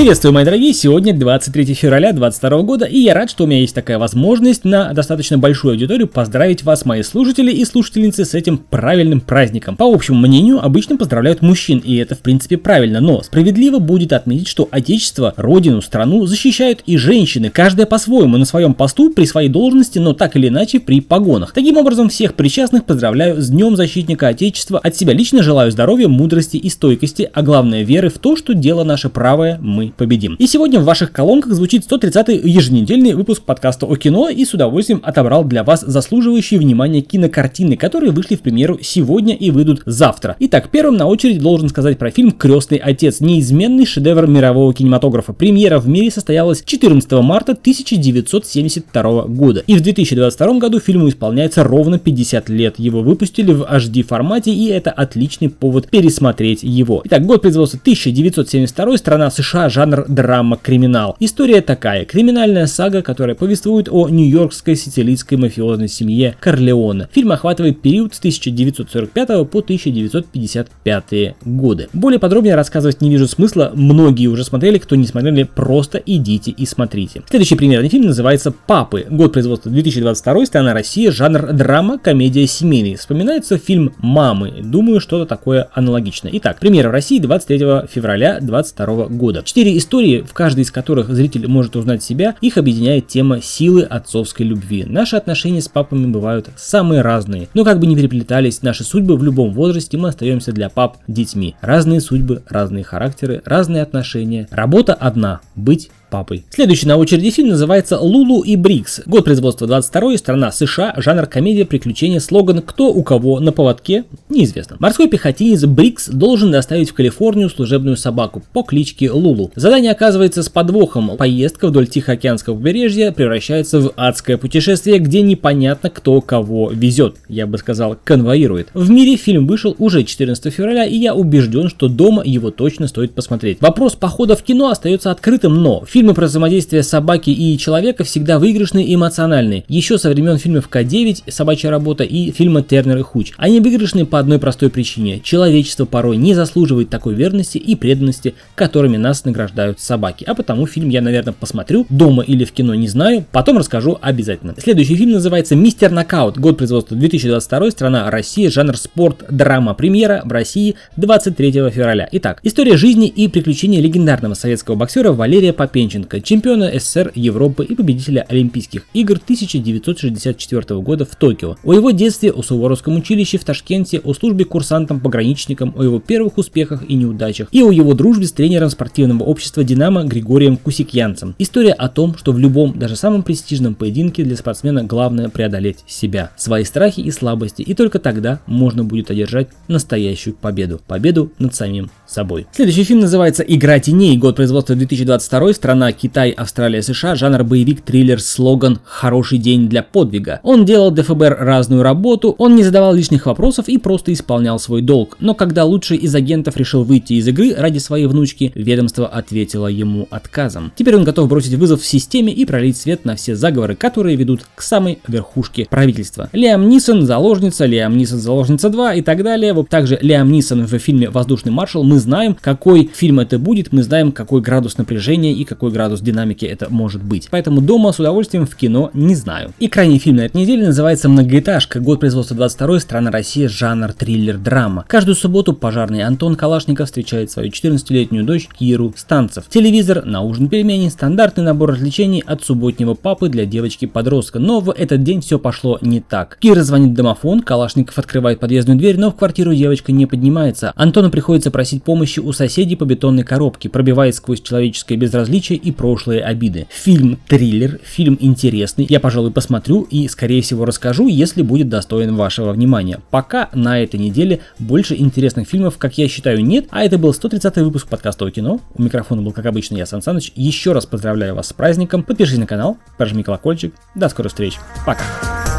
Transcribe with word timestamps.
Приветствую, 0.00 0.32
мои 0.32 0.46
дорогие! 0.46 0.72
Сегодня 0.72 1.12
23 1.12 1.74
февраля 1.74 2.12
2022 2.12 2.62
года, 2.62 2.86
и 2.86 2.98
я 3.00 3.12
рад, 3.12 3.28
что 3.28 3.44
у 3.44 3.46
меня 3.46 3.60
есть 3.60 3.74
такая 3.74 3.98
возможность 3.98 4.64
на 4.64 4.94
достаточно 4.94 5.36
большую 5.36 5.72
аудиторию 5.72 6.08
поздравить 6.08 6.62
вас, 6.62 6.86
мои 6.86 7.02
слушатели 7.02 7.52
и 7.52 7.62
слушательницы, 7.66 8.24
с 8.24 8.32
этим 8.32 8.56
правильным 8.56 9.20
праздником. 9.20 9.76
По 9.76 9.84
общему 9.84 10.18
мнению, 10.20 10.64
обычно 10.64 10.96
поздравляют 10.96 11.42
мужчин, 11.42 11.82
и 11.84 11.96
это 11.96 12.14
в 12.14 12.20
принципе 12.20 12.56
правильно, 12.56 13.00
но 13.00 13.22
справедливо 13.22 13.78
будет 13.78 14.14
отметить, 14.14 14.48
что 14.48 14.68
отечество, 14.70 15.34
родину, 15.36 15.82
страну 15.82 16.24
защищают 16.24 16.82
и 16.86 16.96
женщины, 16.96 17.50
каждая 17.50 17.84
по-своему 17.84 18.38
на 18.38 18.46
своем 18.46 18.72
посту, 18.72 19.10
при 19.10 19.26
своей 19.26 19.50
должности, 19.50 19.98
но 19.98 20.14
так 20.14 20.34
или 20.34 20.48
иначе 20.48 20.80
при 20.80 21.02
погонах. 21.02 21.52
Таким 21.52 21.76
образом, 21.76 22.08
всех 22.08 22.36
причастных 22.36 22.86
поздравляю 22.86 23.42
с 23.42 23.50
Днем 23.50 23.76
Защитника 23.76 24.28
Отечества. 24.28 24.78
От 24.78 24.96
себя 24.96 25.12
лично 25.12 25.42
желаю 25.42 25.70
здоровья, 25.70 26.08
мудрости 26.08 26.56
и 26.56 26.70
стойкости, 26.70 27.30
а 27.30 27.42
главное 27.42 27.82
веры 27.82 28.08
в 28.08 28.16
то, 28.16 28.34
что 28.34 28.54
дело 28.54 28.82
наше 28.82 29.10
правое, 29.10 29.58
мы 29.60 29.89
победим. 29.96 30.34
И 30.34 30.46
сегодня 30.46 30.80
в 30.80 30.84
ваших 30.84 31.12
колонках 31.12 31.52
звучит 31.54 31.84
130-й 31.90 32.48
еженедельный 32.48 33.14
выпуск 33.14 33.42
подкаста 33.42 33.86
о 33.86 33.96
кино 33.96 34.28
и 34.28 34.44
с 34.44 34.54
удовольствием 34.54 35.00
отобрал 35.02 35.44
для 35.44 35.64
вас 35.64 35.80
заслуживающие 35.80 36.58
внимания 36.60 37.00
кинокартины, 37.00 37.76
которые 37.76 38.12
вышли 38.12 38.36
в 38.36 38.40
премьеру 38.40 38.78
сегодня 38.82 39.34
и 39.34 39.50
выйдут 39.50 39.82
завтра. 39.86 40.36
Итак, 40.38 40.70
первым 40.70 40.96
на 40.96 41.06
очередь 41.06 41.40
должен 41.40 41.68
сказать 41.68 41.98
про 41.98 42.10
фильм 42.10 42.30
«Крестный 42.30 42.78
отец», 42.78 43.20
неизменный 43.20 43.86
шедевр 43.86 44.26
мирового 44.26 44.72
кинематографа. 44.72 45.32
Премьера 45.32 45.78
в 45.78 45.88
мире 45.88 46.10
состоялась 46.10 46.62
14 46.64 47.10
марта 47.12 47.52
1972 47.52 49.22
года. 49.26 49.62
И 49.66 49.74
в 49.74 49.80
2022 49.80 50.58
году 50.58 50.80
фильму 50.80 51.08
исполняется 51.08 51.64
ровно 51.64 51.98
50 51.98 52.48
лет. 52.48 52.78
Его 52.78 53.02
выпустили 53.02 53.52
в 53.52 53.62
HD 53.62 54.02
формате, 54.02 54.52
и 54.52 54.66
это 54.66 54.90
отличный 54.90 55.48
повод 55.48 55.88
пересмотреть 55.88 56.62
его. 56.62 57.02
Итак, 57.04 57.24
год 57.24 57.42
производства 57.42 57.78
1972, 57.80 58.96
страна 58.96 59.30
США, 59.30 59.68
драма-криминал. 59.86 61.16
История 61.20 61.60
такая. 61.60 62.04
Криминальная 62.04 62.66
сага, 62.66 63.02
которая 63.02 63.34
повествует 63.34 63.88
о 63.90 64.08
нью-йоркской 64.08 64.76
сицилийской 64.76 65.38
мафиозной 65.38 65.88
семье 65.88 66.36
Корлеона. 66.40 67.08
Фильм 67.12 67.32
охватывает 67.32 67.80
период 67.82 68.14
с 68.14 68.18
1945 68.18 69.28
по 69.48 69.58
1955 69.60 71.34
годы. 71.44 71.88
Более 71.92 72.18
подробнее 72.18 72.54
рассказывать 72.54 73.00
не 73.00 73.10
вижу 73.10 73.26
смысла. 73.26 73.72
Многие 73.74 74.26
уже 74.26 74.44
смотрели, 74.44 74.78
кто 74.78 74.96
не 74.96 75.06
смотрели, 75.06 75.42
просто 75.42 76.02
идите 76.04 76.50
и 76.50 76.66
смотрите. 76.66 77.22
Следующий 77.28 77.56
примерный 77.56 77.88
фильм 77.88 78.06
называется 78.06 78.52
«Папы». 78.52 79.06
Год 79.10 79.32
производства 79.32 79.70
2022, 79.70 80.46
страна 80.46 80.74
Россия, 80.74 81.10
жанр 81.10 81.52
драма, 81.52 81.98
комедия 81.98 82.46
семейный. 82.46 82.96
Вспоминается 82.96 83.58
фильм 83.58 83.94
«Мамы». 83.98 84.62
Думаю, 84.62 85.00
что-то 85.00 85.26
такое 85.26 85.68
аналогичное. 85.72 86.30
Итак, 86.34 86.58
премьера 86.60 86.88
в 86.88 86.92
России 86.92 87.18
23 87.18 87.58
февраля 87.92 88.38
2022 88.40 89.06
года. 89.08 89.42
Четыре 89.44 89.69
Четыре 89.70 89.84
истории, 89.84 90.20
в 90.22 90.32
каждой 90.32 90.62
из 90.62 90.72
которых 90.72 91.10
зритель 91.10 91.46
может 91.46 91.76
узнать 91.76 92.02
себя, 92.02 92.34
их 92.40 92.58
объединяет 92.58 93.06
тема 93.06 93.40
силы 93.40 93.84
отцовской 93.84 94.42
любви. 94.42 94.84
Наши 94.84 95.14
отношения 95.14 95.60
с 95.60 95.68
папами 95.68 96.06
бывают 96.06 96.50
самые 96.56 97.02
разные, 97.02 97.48
но 97.54 97.64
как 97.64 97.78
бы 97.78 97.86
не 97.86 97.94
переплетались 97.94 98.62
наши 98.62 98.82
судьбы 98.82 99.16
в 99.16 99.22
любом 99.22 99.52
возрасте, 99.52 99.96
мы 99.96 100.08
остаемся 100.08 100.50
для 100.50 100.70
пап 100.70 100.96
детьми. 101.06 101.54
Разные 101.60 102.00
судьбы, 102.00 102.42
разные 102.48 102.82
характеры, 102.82 103.42
разные 103.44 103.84
отношения. 103.84 104.48
Работа 104.50 104.92
одна– 104.92 105.40
быть 105.54 105.92
папой. 106.10 106.44
Следующий 106.50 106.86
на 106.86 106.96
очереди 106.96 107.30
фильм 107.30 107.48
называется 107.48 107.98
«Лулу 107.98 108.42
и 108.42 108.56
Брикс». 108.56 109.00
Год 109.06 109.24
производства 109.24 109.66
22 109.66 110.18
страна 110.18 110.52
США, 110.52 110.94
жанр 110.96 111.26
комедия, 111.26 111.64
приключения, 111.64 112.20
слоган 112.20 112.60
«Кто 112.60 112.92
у 112.92 113.02
кого 113.02 113.40
на 113.40 113.52
поводке?» 113.52 114.04
неизвестно. 114.28 114.76
Морской 114.80 115.08
пехотинец 115.08 115.64
Брикс 115.64 116.08
должен 116.08 116.50
доставить 116.50 116.90
в 116.90 116.94
Калифорнию 116.94 117.48
служебную 117.48 117.96
собаку 117.96 118.42
по 118.52 118.62
кличке 118.62 119.10
Лулу. 119.10 119.50
Задание 119.54 119.92
оказывается 119.92 120.42
с 120.42 120.48
подвохом. 120.48 121.16
Поездка 121.16 121.68
вдоль 121.68 121.86
Тихоокеанского 121.86 122.56
побережья 122.56 123.12
превращается 123.12 123.80
в 123.80 123.92
адское 123.96 124.36
путешествие, 124.36 124.98
где 124.98 125.22
непонятно 125.22 125.90
кто 125.90 126.20
кого 126.20 126.70
везет. 126.72 127.16
Я 127.28 127.46
бы 127.46 127.58
сказал, 127.58 127.96
конвоирует. 128.02 128.68
В 128.74 128.90
мире 128.90 129.16
фильм 129.16 129.46
вышел 129.46 129.76
уже 129.78 130.02
14 130.02 130.52
февраля, 130.52 130.84
и 130.84 130.96
я 130.96 131.14
убежден, 131.14 131.68
что 131.68 131.88
дома 131.88 132.22
его 132.24 132.50
точно 132.50 132.88
стоит 132.88 133.12
посмотреть. 133.12 133.60
Вопрос 133.60 133.94
похода 133.94 134.34
в 134.36 134.42
кино 134.42 134.70
остается 134.70 135.10
открытым, 135.10 135.62
но 135.62 135.84
фильм 135.86 135.99
Фильмы 136.00 136.14
про 136.14 136.28
взаимодействие 136.28 136.82
собаки 136.82 137.28
и 137.28 137.58
человека 137.58 138.04
всегда 138.04 138.38
выигрышные 138.38 138.86
и 138.86 138.94
эмоциональные. 138.94 139.64
Еще 139.68 139.98
со 139.98 140.08
времен 140.08 140.38
фильмов 140.38 140.66
К9 140.72 141.24
«Собачья 141.30 141.68
работа» 141.68 142.04
и 142.04 142.30
фильма 142.30 142.62
Тернер 142.62 142.96
и 142.96 143.02
Хуч. 143.02 143.32
Они 143.36 143.60
выигрышны 143.60 144.06
по 144.06 144.18
одной 144.18 144.38
простой 144.38 144.70
причине. 144.70 145.20
Человечество 145.22 145.84
порой 145.84 146.16
не 146.16 146.32
заслуживает 146.32 146.88
такой 146.88 147.12
верности 147.12 147.58
и 147.58 147.76
преданности, 147.76 148.32
которыми 148.54 148.96
нас 148.96 149.26
награждают 149.26 149.78
собаки. 149.78 150.24
А 150.26 150.34
потому 150.34 150.66
фильм 150.66 150.88
я, 150.88 151.02
наверное, 151.02 151.34
посмотрю 151.34 151.84
дома 151.90 152.22
или 152.22 152.44
в 152.44 152.52
кино, 152.52 152.74
не 152.74 152.88
знаю. 152.88 153.26
Потом 153.30 153.58
расскажу 153.58 153.98
обязательно. 154.00 154.54
Следующий 154.56 154.96
фильм 154.96 155.10
называется 155.10 155.54
«Мистер 155.54 155.90
Нокаут». 155.90 156.38
Год 156.38 156.56
производства 156.56 156.96
2022, 156.96 157.72
страна 157.72 158.10
Россия, 158.10 158.50
жанр 158.50 158.78
спорт, 158.78 159.26
драма. 159.28 159.74
Премьера 159.74 160.22
в 160.24 160.32
России 160.32 160.76
23 160.96 161.52
февраля. 161.68 162.08
Итак, 162.12 162.40
история 162.42 162.78
жизни 162.78 163.06
и 163.06 163.28
приключения 163.28 163.82
легендарного 163.82 164.32
советского 164.32 164.76
боксера 164.76 165.12
Валерия 165.12 165.52
Попенченко 165.52 165.89
Левченко, 165.90 166.20
чемпиона 166.20 166.70
СССР, 166.78 167.10
Европы 167.16 167.64
и 167.64 167.74
победителя 167.74 168.24
Олимпийских 168.28 168.86
игр 168.94 169.14
1964 169.14 170.80
года 170.80 171.04
в 171.04 171.16
Токио, 171.16 171.56
о 171.64 171.74
его 171.74 171.90
детстве, 171.90 172.30
о 172.30 172.42
Суворовском 172.42 172.96
училище 172.96 173.38
в 173.38 173.44
Ташкенте, 173.44 173.98
о 173.98 174.14
службе 174.14 174.44
курсантом-пограничником, 174.44 175.74
о 175.76 175.82
его 175.82 175.98
первых 175.98 176.38
успехах 176.38 176.88
и 176.88 176.94
неудачах, 176.94 177.48
и 177.50 177.62
о 177.62 177.72
его 177.72 177.94
дружбе 177.94 178.26
с 178.26 178.32
тренером 178.32 178.70
спортивного 178.70 179.24
общества 179.24 179.64
«Динамо» 179.64 180.04
Григорием 180.04 180.56
Кусикьянцем. 180.56 181.34
История 181.38 181.72
о 181.72 181.88
том, 181.88 182.16
что 182.16 182.30
в 182.32 182.38
любом, 182.38 182.78
даже 182.78 182.94
самом 182.94 183.24
престижном 183.24 183.74
поединке 183.74 184.22
для 184.22 184.36
спортсмена 184.36 184.84
главное 184.84 185.28
преодолеть 185.28 185.78
себя, 185.88 186.30
свои 186.36 186.62
страхи 186.62 187.00
и 187.00 187.10
слабости, 187.10 187.62
и 187.62 187.74
только 187.74 187.98
тогда 187.98 188.40
можно 188.46 188.84
будет 188.84 189.10
одержать 189.10 189.48
настоящую 189.66 190.34
победу. 190.34 190.80
Победу 190.86 191.32
над 191.40 191.54
самим 191.54 191.90
собой. 192.06 192.46
Следующий 192.52 192.84
фильм 192.84 193.00
называется 193.00 193.42
«Игра 193.42 193.80
теней», 193.80 194.16
год 194.16 194.36
производства 194.36 194.76
2022, 194.76 195.52
страна 195.54 195.79
страна 195.80 195.92
Китай, 195.92 196.30
Австралия, 196.30 196.82
США, 196.82 197.14
жанр 197.14 197.42
боевик, 197.42 197.80
триллер, 197.80 198.20
слоган 198.20 198.80
«Хороший 198.84 199.38
день 199.38 199.66
для 199.66 199.82
подвига». 199.82 200.40
Он 200.42 200.66
делал 200.66 200.90
для 200.90 201.04
ФБР 201.04 201.38
разную 201.40 201.82
работу, 201.82 202.34
он 202.36 202.54
не 202.54 202.62
задавал 202.62 202.92
лишних 202.92 203.24
вопросов 203.24 203.66
и 203.68 203.78
просто 203.78 204.12
исполнял 204.12 204.58
свой 204.58 204.82
долг. 204.82 205.16
Но 205.20 205.34
когда 205.34 205.64
лучший 205.64 205.96
из 205.96 206.14
агентов 206.14 206.58
решил 206.58 206.84
выйти 206.84 207.14
из 207.14 207.26
игры 207.28 207.54
ради 207.54 207.78
своей 207.78 208.04
внучки, 208.06 208.52
ведомство 208.54 209.06
ответило 209.06 209.68
ему 209.68 210.06
отказом. 210.10 210.70
Теперь 210.76 210.96
он 210.96 211.04
готов 211.04 211.30
бросить 211.30 211.54
вызов 211.54 211.82
системе 211.82 212.30
и 212.30 212.44
пролить 212.44 212.76
свет 212.76 213.06
на 213.06 213.16
все 213.16 213.34
заговоры, 213.34 213.74
которые 213.74 214.16
ведут 214.16 214.42
к 214.54 214.60
самой 214.60 214.98
верхушке 215.08 215.66
правительства. 215.70 216.28
Лиам 216.32 216.68
Нисон, 216.68 217.06
заложница, 217.06 217.64
Лиам 217.64 217.96
Нисон, 217.96 218.18
заложница 218.18 218.68
2 218.68 218.96
и 218.96 219.02
так 219.02 219.22
далее. 219.22 219.54
Вот 219.54 219.70
также 219.70 219.98
Лиам 220.02 220.30
Нисон 220.30 220.66
в 220.66 220.78
фильме 220.78 221.08
«Воздушный 221.08 221.52
маршал». 221.52 221.84
Мы 221.84 221.98
знаем, 221.98 222.36
какой 222.38 222.90
фильм 222.92 223.20
это 223.20 223.38
будет, 223.38 223.72
мы 223.72 223.82
знаем, 223.82 224.12
какой 224.12 224.42
градус 224.42 224.76
напряжения 224.76 225.32
и 225.32 225.44
какой 225.44 225.69
какой 225.70 225.72
градус 225.72 226.00
динамики 226.00 226.44
это 226.44 226.66
может 226.70 227.02
быть. 227.02 227.28
Поэтому 227.30 227.60
дома 227.60 227.92
с 227.92 228.00
удовольствием 228.00 228.46
в 228.46 228.54
кино 228.56 228.90
не 228.92 229.14
знаю. 229.14 229.52
И 229.58 229.68
крайний 229.68 229.98
фильм 229.98 230.16
на 230.16 230.22
этой 230.22 230.40
неделе 230.40 230.66
называется 230.66 231.08
«Многоэтажка». 231.08 231.80
Год 231.80 232.00
производства 232.00 232.36
22 232.36 232.80
страна 232.80 233.10
Россия, 233.10 233.48
жанр 233.48 233.92
триллер-драма. 233.92 234.84
Каждую 234.88 235.14
субботу 235.14 235.52
пожарный 235.52 236.02
Антон 236.02 236.36
Калашников 236.36 236.86
встречает 236.86 237.30
свою 237.30 237.50
14-летнюю 237.50 238.24
дочь 238.24 238.48
Киру 238.58 238.92
Станцев. 238.96 239.44
Телевизор, 239.48 240.04
на 240.04 240.22
ужин 240.22 240.48
пельмени, 240.48 240.88
стандартный 240.88 241.44
набор 241.44 241.70
развлечений 241.70 242.22
от 242.26 242.44
субботнего 242.44 242.94
папы 242.94 243.28
для 243.28 243.46
девочки-подростка. 243.46 244.38
Но 244.38 244.60
в 244.60 244.70
этот 244.70 245.02
день 245.02 245.20
все 245.20 245.38
пошло 245.38 245.78
не 245.80 246.00
так. 246.00 246.38
Кира 246.40 246.62
звонит 246.62 246.90
в 246.90 246.94
домофон, 246.94 247.40
Калашников 247.40 247.98
открывает 247.98 248.40
подъездную 248.40 248.78
дверь, 248.78 248.98
но 248.98 249.10
в 249.10 249.16
квартиру 249.16 249.54
девочка 249.54 249.92
не 249.92 250.06
поднимается. 250.06 250.72
Антону 250.74 251.10
приходится 251.10 251.50
просить 251.50 251.82
помощи 251.82 252.20
у 252.20 252.32
соседей 252.32 252.76
по 252.76 252.84
бетонной 252.84 253.22
коробке, 253.22 253.68
пробиваясь 253.68 254.16
сквозь 254.16 254.40
человеческое 254.40 254.96
безразличие 254.96 255.49
и 255.54 255.70
прошлые 255.72 256.22
обиды. 256.22 256.66
Фильм 256.70 257.18
триллер, 257.28 257.80
фильм 257.84 258.16
интересный, 258.20 258.86
я, 258.88 259.00
пожалуй, 259.00 259.30
посмотрю 259.30 259.82
и, 259.82 260.08
скорее 260.08 260.42
всего, 260.42 260.64
расскажу, 260.64 261.08
если 261.08 261.42
будет 261.42 261.68
достоин 261.68 262.16
вашего 262.16 262.52
внимания. 262.52 263.00
Пока 263.10 263.48
на 263.52 263.80
этой 263.82 263.98
неделе 263.98 264.40
больше 264.58 264.94
интересных 264.96 265.48
фильмов, 265.48 265.78
как 265.78 265.98
я 265.98 266.08
считаю, 266.08 266.44
нет, 266.44 266.66
а 266.70 266.84
это 266.84 266.98
был 266.98 267.12
130 267.12 267.56
выпуск 267.58 267.88
подкаста 267.88 268.26
о 268.26 268.30
кино. 268.30 268.60
У 268.74 268.82
микрофона 268.82 269.22
был, 269.22 269.32
как 269.32 269.46
обычно, 269.46 269.76
я, 269.76 269.86
Сан 269.86 270.02
Саныч. 270.02 270.32
Еще 270.34 270.72
раз 270.72 270.86
поздравляю 270.86 271.34
вас 271.34 271.48
с 271.48 271.52
праздником, 271.52 272.02
подпишитесь 272.02 272.38
на 272.38 272.46
канал, 272.46 272.78
прожми 272.96 273.22
колокольчик. 273.22 273.74
До 273.94 274.08
скорых 274.08 274.32
встреч. 274.32 274.54
Пока. 274.86 275.49